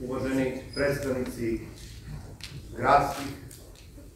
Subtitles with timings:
[0.00, 1.60] uvaženi predstavnici
[2.76, 3.26] gradskih,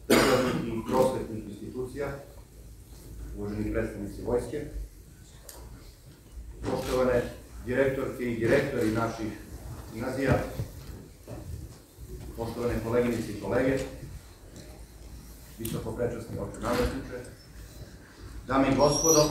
[0.07, 2.07] državnih i prosvetnih institucija,
[3.37, 4.65] uvaženi predstavnici vojske,
[6.61, 7.21] poštovane
[7.65, 9.31] direktorke i direktori naših
[9.93, 10.39] gimnazija,
[12.37, 13.79] poštovane koleginice i kolege,
[15.59, 17.17] visoko prečasni oče namestniče,
[18.47, 19.29] dame i gospodo,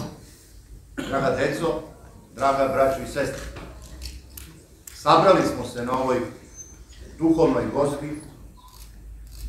[0.96, 1.82] draga deco,
[2.34, 3.69] draga braćo i sestre,
[5.02, 6.20] sabrali smo se na ovoj
[7.18, 8.06] duhovnoj gospi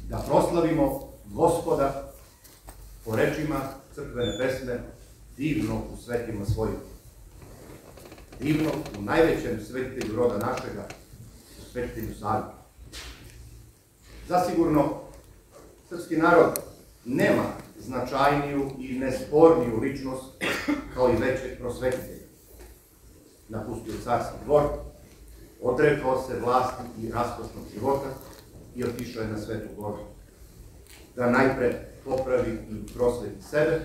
[0.10, 2.14] da proslavimo gospoda
[3.06, 3.60] po rečima
[3.96, 4.80] crkvene pesme
[5.38, 6.76] divno u svetima svojim.
[8.40, 10.88] Divno u najvećem svetitelju roda našega,
[11.60, 12.44] u svetitelju Savi.
[14.28, 15.00] Zasigurno,
[15.90, 16.60] srpski narod
[17.06, 17.44] nema
[17.80, 20.26] značajniju i nesporniju ličnost
[20.94, 22.26] kao i većeg prosvetitelja.
[23.50, 24.91] Napustio carski dvor,
[25.72, 28.10] odrekao se vlasti i raskošnog života
[28.76, 29.98] i otišao je na svetu goru.
[31.16, 33.82] Da najpre popravi i prosveti sebe,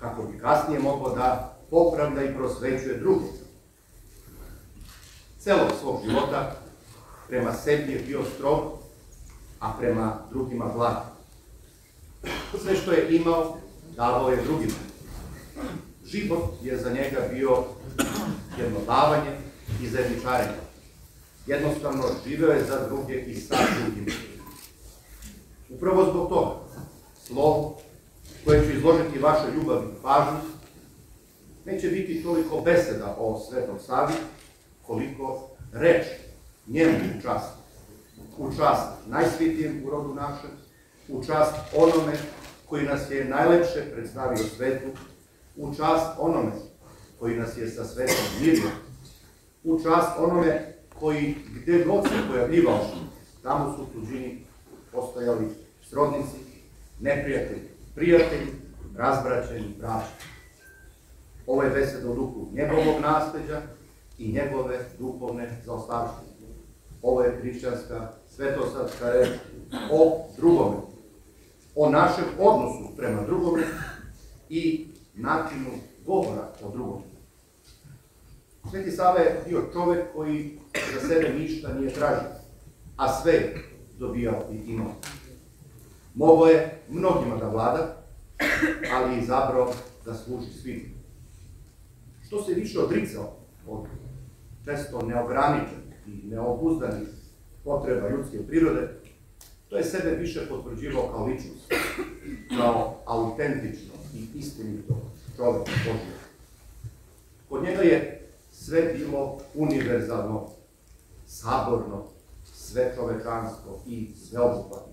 [0.00, 3.26] kako bi kasnije mogao da popravlja i prosvećuje druge.
[5.38, 6.56] Celog svog života
[7.28, 8.72] prema sebi je bio strog,
[9.60, 10.96] a prema drugima blag.
[12.62, 13.56] Sve što je imao,
[13.96, 14.74] davao je drugima.
[16.04, 17.64] Život je za njega bio
[18.58, 19.51] jedno davanje
[19.82, 20.58] i zajedničarenje.
[21.46, 24.06] Jednostavno, živeo je za druge i sa drugim.
[25.70, 26.54] Upravo zbog toga,
[27.26, 27.78] slovo
[28.44, 30.38] koje ću izložiti vašoj ljubavi i pažnju,
[31.64, 34.12] neće biti toliko beseda o Svetom Savi,
[34.82, 36.06] koliko reč
[36.66, 37.50] njemu u čast.
[38.38, 40.50] U čast najsvitijem rodu našem,
[41.08, 42.12] u čast onome
[42.66, 44.88] koji nas je najlepše predstavio svetu,
[45.56, 46.52] u čast onome
[47.18, 48.70] koji nas je sa svetom mirio,
[49.64, 52.80] u čast onome koji gde god se pojavljivao,
[53.42, 54.44] tamo su tuđini
[54.92, 55.48] postojali
[55.88, 56.36] srodnici,
[57.00, 58.52] neprijatelji, prijatelji,
[58.96, 60.12] razbraćeni, braći.
[61.46, 63.62] Ovo je beseda o duhu njegovog nasleđa
[64.18, 66.32] i njegove duhovne zaostavštine.
[67.02, 69.28] Ovo je hrišćanska svetosavska reč
[69.92, 70.76] o drugome,
[71.74, 73.62] o našem odnosu prema drugome
[74.48, 75.70] i načinu
[76.06, 77.11] govora o drugome.
[78.70, 80.58] Sveti Sava je bio čovek koji
[80.94, 82.28] za sebe ništa nije tražio,
[82.96, 83.54] a sve
[83.98, 84.94] dobijao i imao.
[86.14, 88.04] Mogo je mnogima da vlada,
[88.92, 89.72] ali je izabrao
[90.04, 90.94] da služi svim.
[92.26, 93.36] Što se više odricao
[93.66, 93.86] od
[94.64, 97.08] često neograničenih i neobuzdanih
[97.64, 98.88] potreba ljudske prirode,
[99.68, 101.72] to je sebe više potvrđivao kao ličnost,
[102.58, 104.94] kao autentično i istinito
[105.36, 106.16] čovek Božje.
[107.48, 108.21] Kod njega je
[108.64, 110.48] sve bilo univerzalno,
[111.26, 112.04] saborno,
[112.44, 114.92] sve čovečansko i sveobuhvatno.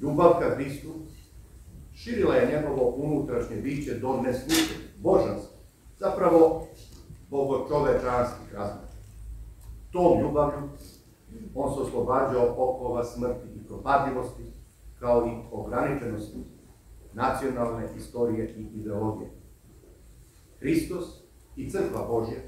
[0.00, 0.88] Ljubav ka Hristu
[1.92, 5.58] širila je njegovo unutrašnje biće do neslučenja, božanstva,
[5.98, 6.66] zapravo
[7.30, 8.88] bogočovečanskih razmera.
[9.92, 10.68] Tom ljubavlju
[11.54, 14.42] on se oslobađao okova smrti i propadljivosti,
[14.98, 16.44] kao i ograničenosti
[17.12, 19.30] nacionalne istorije i ideologije.
[20.58, 21.23] Hristos
[21.56, 22.40] i crkva Božja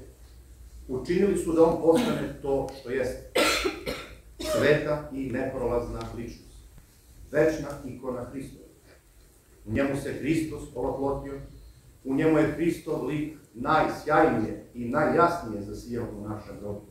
[0.87, 3.31] učinili su da on postane to što jeste.
[4.39, 6.57] Sveta i neprolazna ličnost.
[7.31, 8.67] Večna ikona Hristova.
[9.65, 11.33] U njemu se Hristos oloplotio,
[12.03, 16.81] u njemu je Hristov lik najsjajnije i najjasnije zasijao u našem rodu.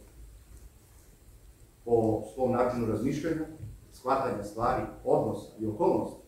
[1.84, 3.46] Po svom načinu razmišljanja,
[3.92, 6.26] shvatanja stvari, odnosa i okolnosti,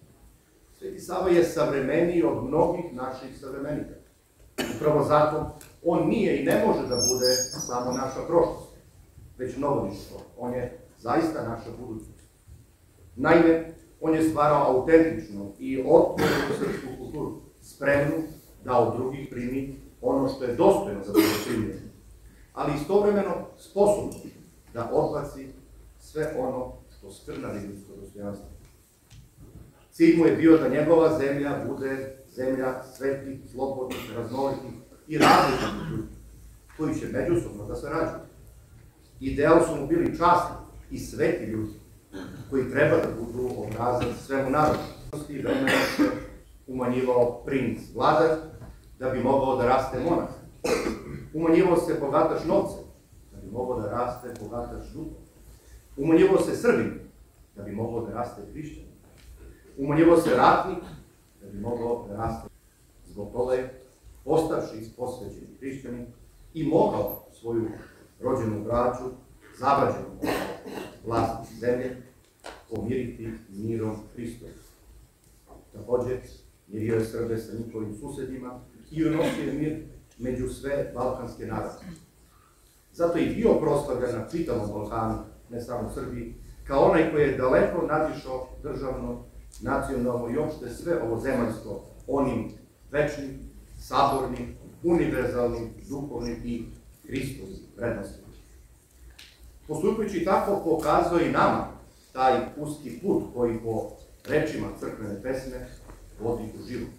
[0.78, 3.94] Sveti Sava je savremeniji od mnogih naših savremenika.
[4.76, 5.58] Upravo zato
[5.90, 7.34] on nije i ne može da bude
[7.66, 8.68] samo naša prošlost,
[9.38, 10.20] već mnogodištvo.
[10.38, 12.22] On je zaista naša budućnost.
[13.16, 18.16] Naime, on je stvarao autentičnu i otvorenu srpsku kulturu, spremnu
[18.64, 21.12] da od drugih primi ono što je dostojno za
[21.46, 21.80] primljeno,
[22.52, 24.12] ali istovremeno sposobno
[24.74, 25.46] da odbaci
[25.98, 28.48] sve ono što skrnavi ljudsko dostojanstvo.
[29.92, 34.57] Cilj mu je bio da njegova zemlja bude zemlja svetih, slobodnih, raznolikih
[35.08, 36.08] i različitih ljudi,
[36.76, 38.20] koji će međusobno da se rađuju.
[39.20, 40.56] Ideal su mu bili časni
[40.90, 41.72] i sveti ljudi,
[42.50, 44.78] koji treba da budu obrazac svemu narodu.
[45.28, 46.02] I vremena se
[46.66, 48.36] umanjivao princ vladar,
[48.98, 50.28] da bi mogao da raste monah.
[51.34, 52.84] Umanjivao se bogataš novcem,
[53.32, 55.14] da bi mogao da raste bogataš duhom.
[55.96, 57.00] Umanjivao se srbin,
[57.56, 58.84] da bi mogao da raste hrišćan.
[59.78, 60.84] Umanjivao se ratnik,
[61.40, 62.48] da bi mogao da raste.
[63.06, 63.82] Zbog toga je,
[64.48, 66.06] postavši posvećeni hrišćanin,
[66.54, 67.68] i mogao svoju
[68.20, 69.04] rođenu braću
[69.58, 70.06] zavađeno
[71.06, 71.96] vlast zemlje,
[72.70, 74.48] pomiriti mirom Hristom.
[75.72, 76.18] Također,
[76.68, 78.60] mirio je Srbe sa njihovim susedima
[78.90, 79.82] i unosio mir
[80.18, 81.84] među sve balkanske narode.
[82.92, 85.18] Zato i bio proslavljan na čitavom Balkanu,
[85.50, 86.34] ne samo Srbiji,
[86.64, 89.24] kao onaj koji je daleko nadišao državno,
[89.62, 92.50] nacionalno i opšte sve ovo zemaljsko onim
[92.90, 93.48] večnim,
[93.78, 96.64] sabornim, univerzalnim, duhovnim i
[97.06, 98.28] Hristovim vrednostima.
[99.66, 101.68] Postupujući tako pokazuje i nama
[102.12, 103.90] taj uski put koji po
[104.28, 105.68] rečima crkvene pesme
[106.20, 106.90] vodi u život.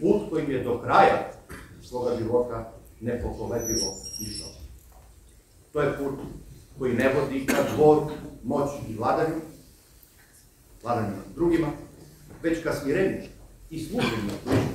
[0.00, 1.30] Put kojim je do kraja
[1.82, 4.48] svoga života nepokolebljivo išao.
[5.72, 6.14] To je put
[6.78, 8.10] koji ne vodi ka dvoru,
[8.44, 9.40] moći i vladanju,
[10.82, 11.68] vladanju drugima,
[12.42, 13.22] već ka smirenju
[13.70, 14.65] i služenju.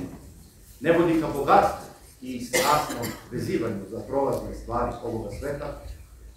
[0.82, 5.80] Ne vodi ka bogatstvu i strasnom vezivanju za prolazne stvari ovoga sveta,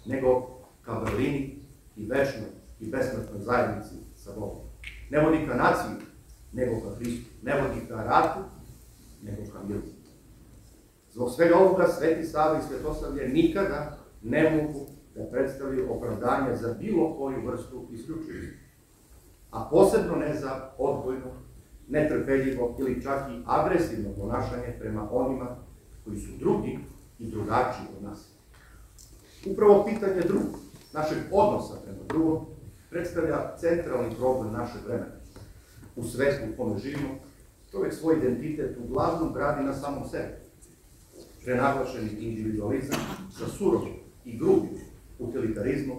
[0.04, 0.46] nego
[0.82, 1.62] ka vrlini
[1.96, 2.48] i večnoj
[2.80, 4.64] i besmrtnoj zajednici sa Bogom.
[5.10, 6.06] Ne vodi ka naciji,
[6.52, 7.30] nego ka Hristu.
[7.42, 8.40] Ne vodi ka ratu,
[9.22, 9.82] nego ka miru.
[11.12, 17.16] Zbog svega ovoga Sveti Sava i Svetosavlje nikada ne mogu da predstavljaju opravdanje za bilo
[17.18, 18.58] koju vrstu isključivosti.
[19.50, 21.45] A posebno ne za odbojno,
[21.88, 25.56] netrpeljivo ili čak i agresivno ponašanje prema onima
[26.04, 26.78] koji su drugi
[27.18, 28.28] i drugačiji od nas.
[29.46, 30.58] Upravo pitanje drugog,
[30.92, 32.46] našeg odnosa prema drugom,
[32.90, 35.16] predstavlja centralni problem našeg vremena.
[35.96, 37.08] U svetu u kome živimo,
[37.70, 40.32] čovjek svoj identitet uglavnom gradi na samom sebi.
[41.44, 43.00] Prenaglašeni individualizam
[43.38, 43.94] sa surovim
[44.24, 44.80] i grubim
[45.18, 45.98] utilitarizmom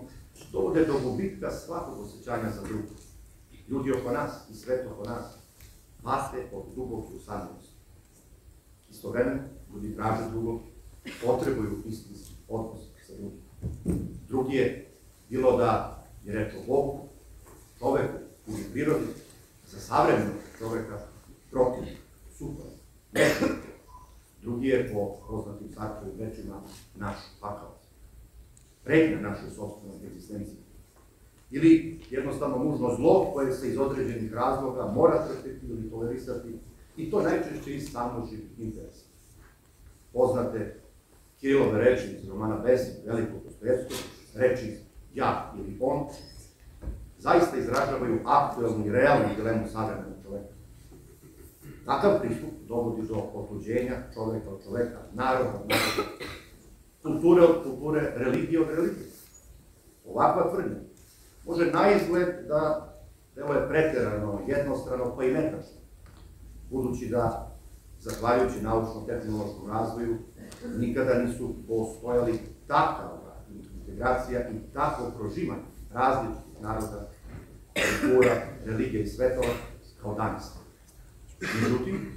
[0.51, 2.88] dovode do gubitka svakog osjećanja za drugo.
[3.68, 5.47] Ljudi oko nas i svet oko nas
[6.07, 7.75] pate od duboke usamljenosti.
[8.89, 9.42] Istovremeno,
[9.74, 10.62] ljudi traže drugog,
[11.25, 13.39] potrebuju istinski odnos sa drugim.
[14.27, 14.92] Drugi je
[15.30, 17.00] bilo da je reč o Bogu,
[17.80, 18.18] čoveku
[18.48, 19.06] ili prirodi,
[19.68, 21.00] za savremenog čoveka
[21.51, 21.83] protiv,
[22.38, 22.65] super,
[24.42, 26.62] Drugi je po poznatim sarkovim rečima
[26.95, 27.75] naš pakao.
[28.83, 30.67] Pretnja našoj sobstvenoj egzistenciji.
[31.52, 36.60] Ili jednostavno nužno zlo koje se iz određenih razloga mora trpiti ili tolerisati
[36.98, 39.06] i to najčešće iz samoživih interesa.
[40.14, 40.80] Poznate
[41.40, 43.98] Kirilove reči iz romana Besik, velikog Dostojevskog,
[44.36, 44.78] reči
[45.14, 46.08] ja ili on,
[47.18, 50.54] zaista izražavaju aktuelnu i realnu dilemu savremenog čoveka.
[51.86, 56.10] Takav pristup dovodi do otuđenja čoveka od čoveka, naroda od naroda,
[57.04, 59.08] kulture od kulture, religije od religije.
[60.06, 60.87] Ovakva tvrdnja
[61.48, 62.94] može na izgled da
[63.36, 65.78] evo je preterano, jednostrano, pa i netačno.
[66.70, 67.56] Budući da,
[68.00, 70.18] zahvaljujući naučno-tehnološkom razvoju,
[70.78, 73.18] nikada nisu postojali takav
[73.98, 75.62] integracija i takvo prožimanje
[75.94, 77.10] različitih naroda,
[77.74, 78.36] kultura,
[78.66, 79.54] religije i svetova
[80.02, 80.54] kao danas.
[81.64, 82.12] Međutim,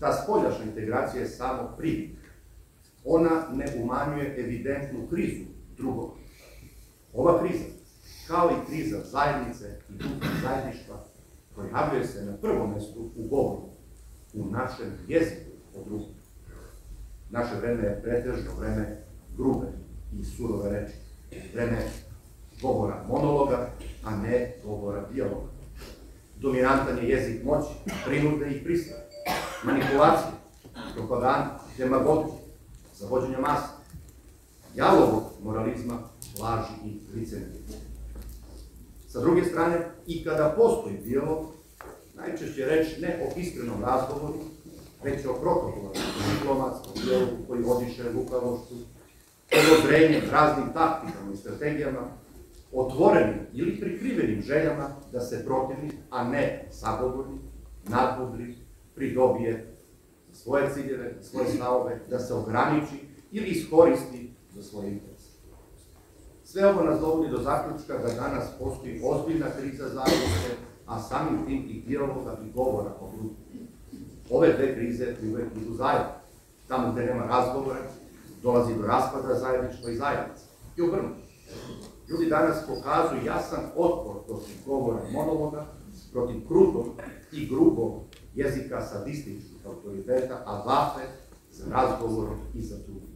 [0.00, 2.10] ta spoljašna integracija je samo privid.
[3.04, 5.44] Ona ne umanjuje evidentnu krizu
[5.76, 6.16] drugog.
[7.12, 7.64] Ova kriza,
[8.28, 10.96] kao i kriza zajednice i duha zajedništva,
[11.54, 13.62] pojavljuje se na prvom mestu u govoru,
[14.34, 16.08] u našem jeziku o drugom.
[17.30, 19.02] Naše vreme je pretežno vreme
[19.36, 19.66] grube
[20.20, 20.94] i surove reči.
[21.54, 21.78] Vreme
[22.62, 23.70] govora monologa,
[24.04, 25.48] a ne govora dijaloga.
[26.36, 27.68] Dominantan je jezik moći,
[28.06, 29.00] prinude i pristave,
[29.64, 30.32] manipulacije,
[30.94, 32.34] propaganda, demagogije,
[32.94, 33.68] zavođenja masa,
[34.74, 35.98] jalovog moralizma,
[36.40, 37.87] laži i licemerja.
[39.08, 41.46] Sa druge strane, i kada postoji dijalog,
[42.14, 44.34] najčešće reč ne o iskrenom razgovoru,
[45.04, 45.92] već o protokolarnom
[46.34, 48.74] diplomatskom dijalogu koji odiše lukavošću,
[49.52, 52.00] odobrenjem, raznim taktikama i strategijama,
[52.72, 57.40] otvorenim ili prikrivenim željama da se protivnik, a ne sagovornik,
[57.88, 58.54] nadbudri,
[58.94, 59.74] pridobije
[60.32, 62.96] svoje ciljeve, svoje stavove, da se ograniči
[63.32, 65.07] ili iskoristi za svoje.
[66.50, 70.50] Sve ovo nas dovodi do zaključka da danas postoji ozbiljna kriza zajednice,
[70.86, 73.68] a samim tim i dijaloga i govora o drugim.
[74.30, 76.12] Ove dve krize uvek idu zajedno.
[76.68, 77.78] Tamo gde nema razgovora,
[78.42, 80.44] dolazi do raspada zajedništva i zajednice.
[80.76, 81.20] I obrnuto.
[82.08, 85.66] Ljudi danas pokazuju jasan otpor protiv govora monologa,
[86.12, 86.86] protiv krutog
[87.32, 88.02] i grubog
[88.34, 91.06] jezika sadističkih autoriteta, a vape
[91.52, 93.07] za razgovorom i za drugim.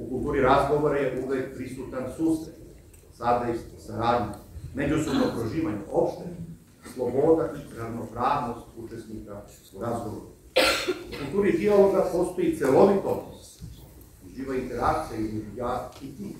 [0.00, 2.56] U kulturi razgovora je uvek prisutan susret,
[3.12, 4.34] sadejstvo, saradnje,
[4.74, 6.24] međusobno proživanje, opšte,
[6.94, 9.42] sloboda i ravnopravnost učesnika
[9.74, 10.26] u razgovoru.
[11.08, 13.62] U kulturi dijaloga postoji celovit odnos,
[14.36, 16.36] živa interakcija između ja i ti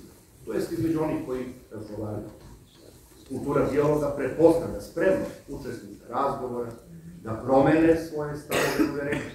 [0.46, 2.28] to jest između onih koji razgovaraju.
[3.28, 6.70] Kultura dijaloga prepostavlja spremnost učesnika razgovora
[7.24, 9.30] da promene svoje stavove uverenje,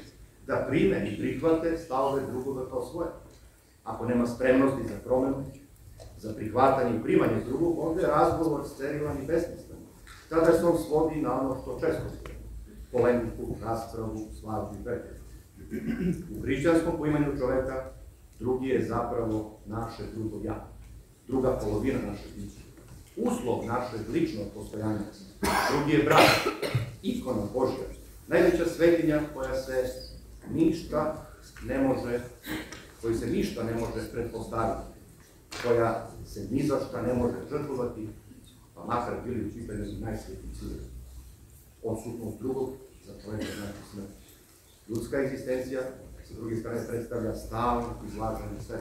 [0.47, 3.09] da prime i prihvate stavove drugoga kao svoje.
[3.85, 5.43] Ako nema spremnosti za promenu,
[6.17, 9.77] za prihvatanje i primanje drugog, onda je razgovor sterilan i besmislen.
[10.29, 12.03] Tada se on svodi na ono što često
[12.91, 15.15] polemiku, raspravu, slavu i pretek.
[16.37, 17.85] U hrišćanskom poimanju čoveka
[18.39, 20.67] drugi je zapravo naše drugo ja,
[21.27, 22.59] druga polovina naše bića.
[23.17, 24.99] Uslov našeg ličnog postojanja.
[25.71, 26.55] Drugi je brat,
[27.01, 27.85] ikona Božja,
[28.27, 29.85] najveća svetinja koja se
[30.51, 31.27] ništa
[31.67, 32.19] ne može,
[33.05, 34.81] koji se ništa ne može pretpostaviti,
[35.63, 38.07] koja se ni za šta ne može žrtvovati,
[38.75, 40.85] pa makar bili u pitanju najsvetiji ciljevi.
[41.83, 42.69] Odsutnost drugog
[43.05, 44.07] za čovjeka znači smrt.
[44.89, 45.81] Ljudska egzistencija,
[46.27, 48.77] sa druge strane, predstavlja stalno izlaženje sve.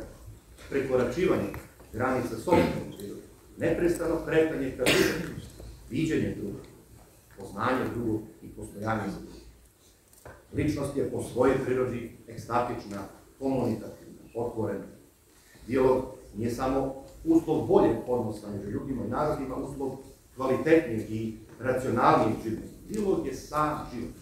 [0.70, 1.48] Prekoračivanje
[1.92, 3.22] granica sobstvenog prirode,
[3.58, 5.40] neprestano kretanje ka drugom,
[5.90, 6.60] viđenje drugog,
[7.38, 9.40] poznanje drugog i postojanje drugog.
[10.54, 12.98] Ličnost je po svojoj prirodi ekstatična,
[13.38, 13.93] komunikativna,
[14.34, 14.84] otvorena.
[15.66, 16.04] Dijalog
[16.36, 19.96] nije samo uslov boljeg odnosa među ljudima i narodima, uslov
[20.36, 22.74] kvalitetnijeg i racionalnijeg življenja.
[22.88, 24.14] Dijalog je sam život.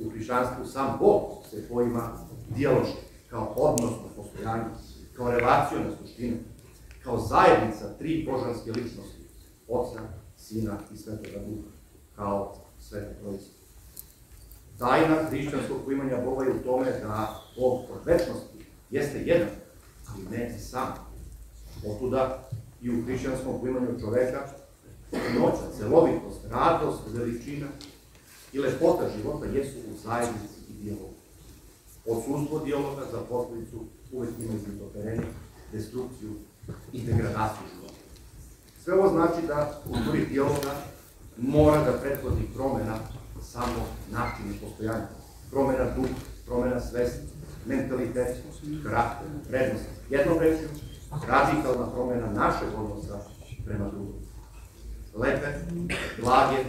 [0.00, 2.12] U hrišćanstvu sam Bog se poima
[2.56, 2.98] dijaloški,
[3.30, 4.64] kao odnosno postojanje,
[5.16, 6.36] kao relacijona suština,
[7.04, 9.20] kao zajednica tri božanske ličnosti,
[9.68, 10.00] Oca,
[10.36, 11.68] Sina i Svetoga Duha,
[12.16, 13.46] kao Svete Trojice.
[14.78, 18.49] Tajna hrišćanskog poimanja Boga je u tome da Bog od večnosti
[18.90, 19.48] jeste jedan,
[20.08, 20.94] ali ne sam.
[21.86, 22.48] Otuda
[22.82, 24.46] i u hrišćanskom poimanju čoveka
[25.12, 27.66] noća, celovitost, radost, veličina
[28.52, 31.14] i lepota života jesu u zajednici i dijalogu.
[32.06, 35.24] Odsustvo dijaloga za posledicu uvek ima izvitoperenje,
[35.72, 36.30] destrukciju
[36.92, 37.94] i degradaciju života.
[38.84, 40.74] Sve ovo znači da u kulturi dijaloga
[41.36, 42.98] mora da prethodi promena
[43.42, 45.06] samo načina postojanja.
[45.50, 46.14] Promena duha,
[46.46, 47.26] promena svesti,
[47.66, 48.36] mentalitet,
[48.82, 49.84] karakter, vrednost.
[50.10, 50.68] Jednom rečju,
[51.28, 53.20] radikalna promena našeg odnosa
[53.64, 54.20] prema drugom.
[55.14, 55.46] Lepe,
[56.22, 56.64] blage,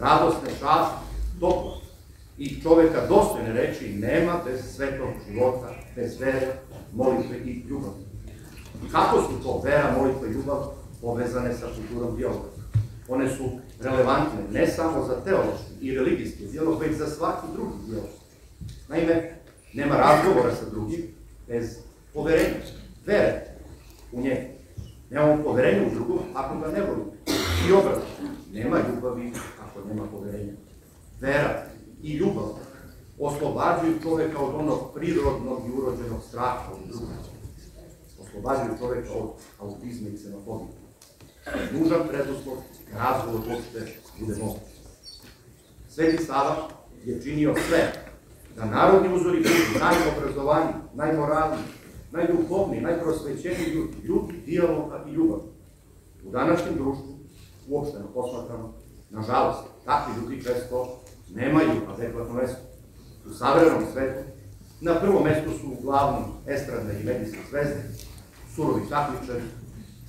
[0.00, 1.04] radosne, časti,
[1.40, 1.80] toplo
[2.38, 6.52] i čoveka dostojne reči nema bez svetog života, bez vere,
[6.92, 8.08] molitve i ljubavi.
[8.92, 12.48] Kako su to vera, molitva i ljubav povezane sa kulturom dijaloga?
[13.08, 13.44] One su
[13.80, 18.10] relevantne ne samo za teološki i religijski dijalog, već za svaki drugi dijalog.
[18.88, 19.37] Naime,
[19.78, 21.02] nema razgovora sa drugim
[21.48, 21.78] bez
[22.14, 22.54] poverenja,
[23.06, 23.46] vere
[24.12, 24.46] u njega.
[25.10, 27.12] Nemamo poverenja u drugom ako ga ne volimo.
[27.68, 28.02] I obrat,
[28.52, 30.52] nema ljubavi ako nema poverenja.
[31.20, 31.62] Vera
[32.02, 32.48] i ljubav
[33.18, 37.08] oslobađuju čoveka od onog prirodnog i urođenog straha od drugog.
[38.20, 39.30] Oslobađuju čoveka od
[39.60, 40.78] autizma i ksenofobije.
[41.72, 42.56] Nužan preduslov
[42.94, 44.62] razgovor uopšte bude moguć.
[45.88, 46.68] Sveti Sava
[47.04, 48.07] je činio sve
[48.58, 51.62] da narodni uzori budu najobrazovaniji, najmoralniji,
[52.12, 55.38] najduhovniji, najprosvećeniji ljudi, ljudi dijaloga i ljubav.
[56.24, 57.18] U današnjem društvu,
[57.68, 58.72] uopšteno posmatrano,
[59.10, 61.00] nažalost, takvi ljudi često
[61.34, 62.58] nemaju adekvatno mesto.
[63.26, 64.20] U savremenom svetu,
[64.80, 67.82] na prvom mestu su uglavnom estradne i medijske zvezde,
[68.54, 69.42] surovi takmičari,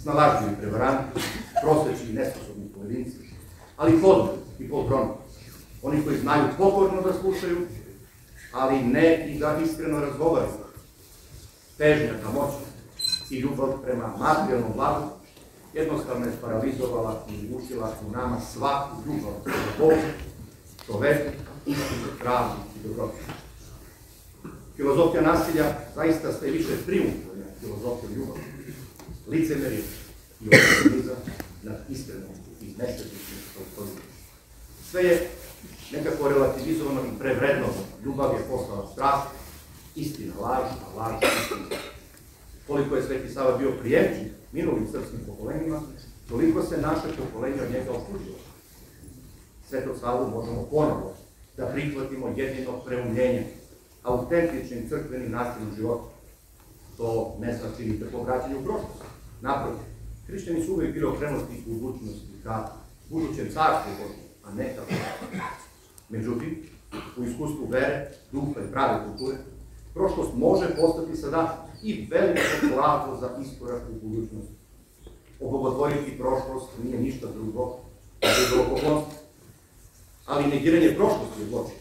[0.02, 1.22] snalažljivi prevaranti,
[1.64, 3.18] prosveći i nesposobni pojedinci,
[3.78, 4.30] ali podno
[4.60, 5.10] i podbroni.
[5.84, 7.58] Oni koji znaju pokorno da slušaju,
[8.52, 10.52] ali ne i da iskreno razgovaraju.
[11.78, 12.56] Težnja ka moći
[13.30, 15.10] i ljubav prema materijalnom blagu
[15.74, 20.02] jednostavno je paralizovala i ušila u nama svaku ljubav prema Bogu,
[20.86, 21.32] čoveku,
[21.66, 23.18] istinu, pravdu i dobrotu.
[24.76, 25.66] Filozofija nasilja
[25.96, 27.30] zaista ste više triumfuje
[27.60, 28.42] filozofija ljubavi,
[29.28, 29.84] licemerije
[30.42, 31.16] i optimizam
[31.64, 33.40] nad iskrenom i neštetničnim
[34.92, 35.30] Sve je
[35.92, 37.84] nekako relativizovano i prevrednovano.
[38.06, 39.28] Ljubav je postala strast,
[39.96, 41.82] istina laž, a laž istina.
[42.68, 45.82] Koliko je Sveti Sava bio prijemčiv minulim srpskim pokolenjima,
[46.30, 48.38] toliko se naše pokolenje od njega otuđilo.
[49.70, 51.16] Svetog Savu možemo ponovo
[51.58, 53.46] da prihvatimo jedino preumljenje,
[54.04, 56.10] autentičnim crkvenim načinom života.
[56.98, 59.04] To ne znači ni povraćanje u prošlost.
[59.42, 59.84] Naprotiv,
[60.28, 62.68] hrišćani su uvijek bili okrenuti u budućnosti ka
[63.10, 63.92] budućem carstvu
[64.44, 64.82] a ne ka
[66.10, 66.64] Međutim,
[67.18, 69.38] u iskustvu vere, duha i prave kulture,
[69.94, 74.50] prošlost može postati sada i veliko blago za iskorak u budućnost.
[75.42, 77.78] Obogotvoriti prošlost nije ništa drugo,
[78.22, 79.14] nego idolopoklonstvo.
[80.26, 81.76] Ali negiranje prošlosti je zločin.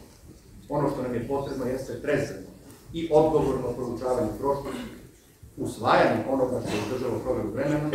[0.69, 2.47] Ono što nam je potrebno jeste trezano
[2.93, 4.89] i odgovorno proučavanje prošlosti,
[5.57, 7.91] usvajanje onoga što je država provjeru vremena,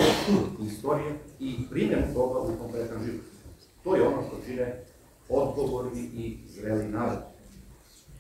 [0.67, 3.25] istorije i primjenu toga u konkretan život.
[3.83, 4.83] To je ono što čine
[5.29, 7.19] odgovorni i zreli narod.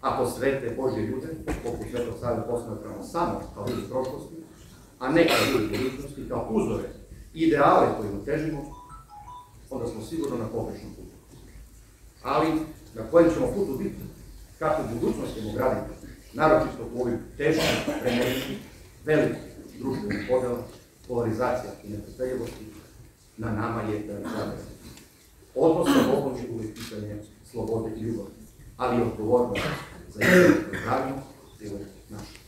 [0.01, 1.27] Ako svete Božje ljude,
[1.63, 4.35] poput Svetog Save posmatramo samo kao ljudi prošlosti,
[4.99, 6.89] a ne kao ljudi budućnosti, kao uzore,
[7.33, 8.75] ideale kojima težimo,
[9.69, 11.15] onda smo sigurno na pogrešnom putu.
[12.23, 12.47] Ali
[12.95, 13.95] na kojem ćemo putu biti,
[14.59, 18.55] kako budućnost ćemo graditi, naročito u ovim teškim vremenima,
[19.05, 20.57] velikih društvenih podela,
[21.07, 22.65] polarizacija i nepostavljivosti,
[23.37, 24.72] na nama je da razgleda.
[25.55, 27.15] Odnos sa Bogom je uvijek pitanje
[27.51, 28.29] slobode i ljubavi,
[28.77, 29.61] ali i odgovornost
[30.09, 31.15] za jednu zdravlju,
[31.59, 32.42] je naša.